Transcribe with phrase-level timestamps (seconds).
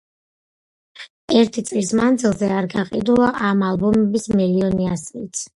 [1.41, 5.49] ერთი წლის მანძილზე არ გაყიდულა ამ ალბომის მილიონი ასლიც.